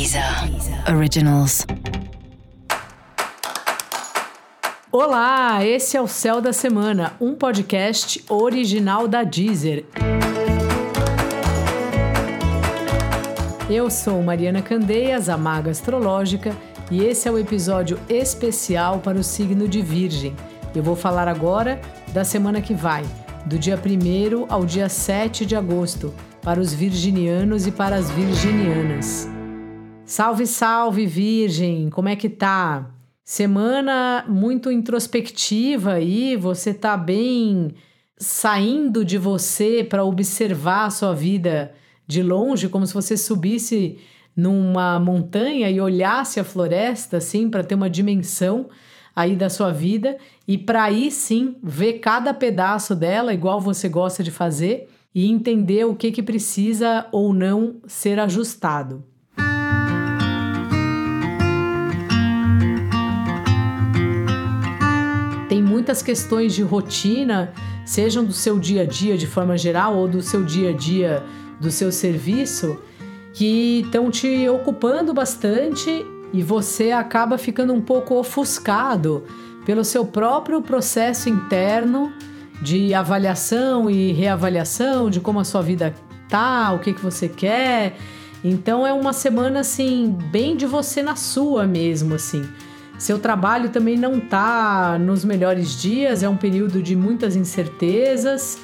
Deezer 0.00 0.24
Originals. 0.96 1.66
Olá, 4.90 5.62
esse 5.62 5.94
é 5.94 6.00
o 6.00 6.06
Céu 6.06 6.40
da 6.40 6.54
Semana, 6.54 7.12
um 7.20 7.34
podcast 7.34 8.24
original 8.26 9.06
da 9.06 9.24
Deezer. 9.24 9.84
Eu 13.68 13.90
sou 13.90 14.22
Mariana 14.22 14.62
Candeias, 14.62 15.28
a 15.28 15.36
maga 15.36 15.70
astrológica, 15.70 16.56
e 16.90 17.04
esse 17.04 17.28
é 17.28 17.30
o 17.30 17.38
episódio 17.38 18.00
especial 18.08 19.00
para 19.00 19.18
o 19.18 19.22
signo 19.22 19.68
de 19.68 19.82
Virgem. 19.82 20.34
Eu 20.74 20.82
vou 20.82 20.96
falar 20.96 21.28
agora 21.28 21.78
da 22.08 22.24
semana 22.24 22.62
que 22.62 22.72
vai, 22.72 23.04
do 23.44 23.58
dia 23.58 23.76
1 23.76 24.46
ao 24.48 24.64
dia 24.64 24.88
7 24.88 25.44
de 25.44 25.54
agosto, 25.54 26.14
para 26.40 26.58
os 26.58 26.72
virginianos 26.72 27.66
e 27.66 27.70
para 27.70 27.96
as 27.96 28.10
virginianas. 28.10 29.28
Salve, 30.10 30.44
salve, 30.44 31.06
Virgem! 31.06 31.88
Como 31.88 32.08
é 32.08 32.16
que 32.16 32.28
tá? 32.28 32.90
Semana 33.22 34.24
muito 34.26 34.68
introspectiva 34.68 35.92
aí, 35.92 36.34
você 36.34 36.74
tá 36.74 36.96
bem 36.96 37.76
saindo 38.18 39.04
de 39.04 39.16
você 39.16 39.84
para 39.84 40.04
observar 40.04 40.86
a 40.86 40.90
sua 40.90 41.14
vida 41.14 41.72
de 42.08 42.24
longe, 42.24 42.68
como 42.68 42.84
se 42.88 42.92
você 42.92 43.16
subisse 43.16 44.00
numa 44.34 44.98
montanha 44.98 45.70
e 45.70 45.80
olhasse 45.80 46.40
a 46.40 46.44
floresta 46.44 47.18
assim 47.18 47.48
para 47.48 47.62
ter 47.62 47.76
uma 47.76 47.88
dimensão 47.88 48.68
aí 49.14 49.36
da 49.36 49.48
sua 49.48 49.70
vida 49.70 50.18
e 50.44 50.58
para 50.58 50.82
aí 50.82 51.08
sim 51.12 51.54
ver 51.62 52.00
cada 52.00 52.34
pedaço 52.34 52.96
dela 52.96 53.32
igual 53.32 53.60
você 53.60 53.88
gosta 53.88 54.24
de 54.24 54.32
fazer 54.32 54.88
e 55.14 55.30
entender 55.30 55.84
o 55.84 55.94
que 55.94 56.10
que 56.10 56.20
precisa 56.20 57.06
ou 57.12 57.32
não 57.32 57.76
ser 57.86 58.18
ajustado. 58.18 59.04
Muitas 65.70 66.02
questões 66.02 66.52
de 66.52 66.62
rotina, 66.62 67.52
sejam 67.86 68.24
do 68.24 68.32
seu 68.32 68.58
dia 68.58 68.82
a 68.82 68.84
dia 68.84 69.16
de 69.16 69.26
forma 69.26 69.56
geral 69.56 69.96
ou 69.96 70.08
do 70.08 70.20
seu 70.20 70.42
dia 70.42 70.70
a 70.70 70.72
dia 70.72 71.22
do 71.60 71.70
seu 71.70 71.92
serviço, 71.92 72.76
que 73.32 73.82
estão 73.84 74.10
te 74.10 74.48
ocupando 74.48 75.14
bastante 75.14 76.04
e 76.32 76.42
você 76.42 76.90
acaba 76.90 77.38
ficando 77.38 77.72
um 77.72 77.80
pouco 77.80 78.16
ofuscado 78.16 79.22
pelo 79.64 79.84
seu 79.84 80.04
próprio 80.04 80.60
processo 80.60 81.28
interno 81.28 82.12
de 82.60 82.92
avaliação 82.92 83.88
e 83.88 84.10
reavaliação 84.12 85.08
de 85.08 85.20
como 85.20 85.38
a 85.38 85.44
sua 85.44 85.62
vida 85.62 85.94
tá, 86.28 86.72
o 86.72 86.80
que 86.80 86.92
que 86.92 87.00
você 87.00 87.28
quer. 87.28 87.96
Então 88.42 88.84
é 88.84 88.92
uma 88.92 89.12
semana 89.12 89.60
assim 89.60 90.16
bem 90.32 90.56
de 90.56 90.66
você 90.66 91.02
na 91.02 91.14
sua 91.14 91.64
mesmo 91.66 92.14
assim. 92.16 92.42
Seu 93.00 93.18
trabalho 93.18 93.70
também 93.70 93.96
não 93.96 94.18
está 94.18 94.98
nos 94.98 95.24
melhores 95.24 95.80
dias, 95.80 96.22
é 96.22 96.28
um 96.28 96.36
período 96.36 96.82
de 96.82 96.94
muitas 96.94 97.34
incertezas, 97.34 98.58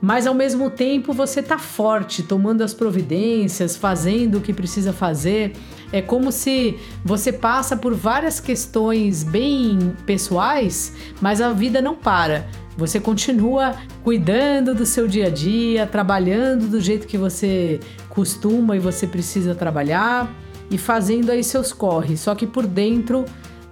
mas 0.00 0.26
ao 0.26 0.32
mesmo 0.32 0.70
tempo 0.70 1.12
você 1.12 1.40
está 1.40 1.58
forte, 1.58 2.22
tomando 2.22 2.64
as 2.64 2.72
providências, 2.72 3.76
fazendo 3.76 4.38
o 4.38 4.40
que 4.40 4.54
precisa 4.54 4.90
fazer. 4.90 5.52
É 5.92 6.00
como 6.00 6.32
se 6.32 6.78
você 7.04 7.30
passa 7.30 7.76
por 7.76 7.92
várias 7.92 8.40
questões 8.40 9.22
bem 9.22 9.94
pessoais, 10.06 10.94
mas 11.20 11.42
a 11.42 11.52
vida 11.52 11.82
não 11.82 11.94
para. 11.94 12.46
Você 12.78 12.98
continua 12.98 13.74
cuidando 14.02 14.74
do 14.74 14.86
seu 14.86 15.06
dia 15.06 15.26
a 15.26 15.30
dia, 15.30 15.86
trabalhando 15.86 16.68
do 16.68 16.80
jeito 16.80 17.06
que 17.06 17.18
você 17.18 17.80
costuma 18.08 18.76
e 18.76 18.80
você 18.80 19.06
precisa 19.06 19.54
trabalhar 19.54 20.34
e 20.70 20.78
fazendo 20.78 21.30
aí 21.30 21.44
seus 21.44 21.70
corres, 21.70 22.20
só 22.20 22.34
que 22.34 22.46
por 22.46 22.66
dentro 22.66 23.26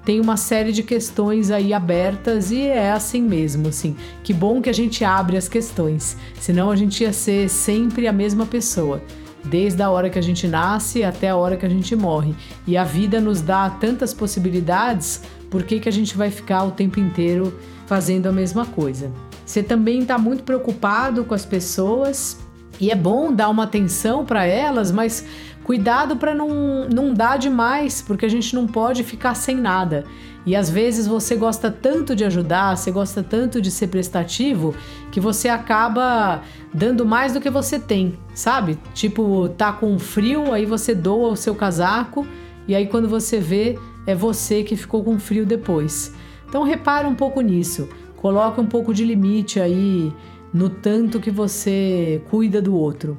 tem 0.05 0.21
uma 0.21 0.37
série 0.37 0.73
de 0.73 0.83
questões 0.83 1.51
aí 1.51 1.73
abertas 1.73 2.51
e 2.51 2.63
é 2.63 2.91
assim 2.91 3.23
mesmo, 3.23 3.69
assim. 3.69 3.97
Que 4.23 4.33
bom 4.33 4.61
que 4.61 4.69
a 4.69 4.73
gente 4.73 5.05
abre 5.05 5.37
as 5.37 5.49
questões, 5.49 6.17
senão 6.41 6.71
a 6.71 6.77
gente 6.77 7.03
ia 7.03 7.13
ser 7.13 7.49
sempre 7.49 8.07
a 8.09 8.13
mesma 8.13 8.45
pessoa, 8.45 9.03
desde 9.45 9.83
a 9.83 9.91
hora 9.91 10.11
que 10.11 10.19
a 10.19 10.23
gente 10.23 10.49
nasce 10.49 11.05
até 11.05 11.29
a 11.29 11.37
hora 11.37 11.57
que 11.57 11.67
a 11.67 11.69
gente 11.69 11.95
morre. 11.95 12.35
E 12.67 12.77
a 12.77 12.85
vida 12.85 13.21
nos 13.21 13.41
dá 13.41 13.71
tantas 13.71 14.13
possibilidades, 14.13 15.23
por 15.51 15.63
que, 15.63 15.79
que 15.79 15.89
a 15.89 15.93
gente 15.93 16.17
vai 16.17 16.31
ficar 16.31 16.65
o 16.65 16.73
tempo 16.73 16.99
inteiro 16.99 17.57
fazendo 17.87 18.27
a 18.27 18.33
mesma 18.33 18.67
coisa? 18.67 19.13
Você 19.45 19.63
também 19.63 20.01
está 20.01 20.17
muito 20.19 20.45
preocupado 20.45 21.25
com 21.25 21.35
as 21.35 21.45
pessoas 21.45 22.39
e 22.81 22.91
é 22.91 22.95
bom 22.95 23.33
dar 23.33 23.49
uma 23.49 23.65
atenção 23.65 24.25
para 24.25 24.45
elas, 24.45 24.91
mas 24.91 25.25
Cuidado 25.65 26.17
para 26.17 26.35
não, 26.35 26.89
não 26.89 27.15
dar 27.15 27.39
demais, 27.39 28.03
porque 28.03 28.27
a 28.27 28.29
gente 28.29 28.55
não 28.55 28.67
pode 28.67 29.05
ficar 29.05 29.35
sem 29.35 29.57
nada. 29.57 30.05
E 30.45 30.57
às 30.57 30.69
vezes 30.69 31.07
você 31.07 31.37
gosta 31.37 31.71
tanto 31.71 32.17
de 32.17 32.25
ajudar, 32.25 32.77
você 32.77 32.91
gosta 32.91 33.23
tanto 33.23 33.61
de 33.61 33.71
ser 33.71 33.87
prestativo, 33.87 34.75
que 35.13 35.21
você 35.21 35.49
acaba 35.49 36.43
dando 36.75 37.07
mais 37.07 37.33
do 37.33 37.41
que 37.41 37.49
você 37.49 37.79
tem, 37.79 38.19
sabe? 38.35 38.77
Tipo, 38.93 39.49
tá 39.51 39.73
com 39.73 39.99
frio, 40.01 40.53
aí 40.53 40.67
você 40.67 40.95
doa 40.95 41.31
o 41.31 41.37
seu 41.37 41.55
casaco, 41.55 42.27
e 42.67 42.75
aí 42.75 42.87
quando 42.87 43.09
você 43.09 43.39
vê, 43.39 43.79
é 44.05 44.17
você 44.17 44.65
que 44.65 44.77
ficou 44.77 45.05
com 45.05 45.17
frio 45.19 45.47
depois. 45.47 46.13
Então 46.49 46.65
repara 46.65 47.07
um 47.07 47.15
pouco 47.15 47.41
nisso. 47.41 47.89
Coloca 48.17 48.61
um 48.61 48.67
pouco 48.67 48.93
de 48.93 49.05
limite 49.05 49.61
aí 49.61 50.13
no 50.53 50.69
tanto 50.69 51.21
que 51.21 51.31
você 51.31 52.21
cuida 52.29 52.61
do 52.61 52.75
outro. 52.75 53.19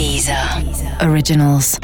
Deezer. 0.00 0.64
Originals. 1.02 1.78